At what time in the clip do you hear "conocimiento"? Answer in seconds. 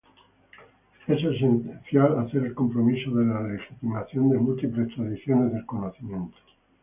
5.67-6.37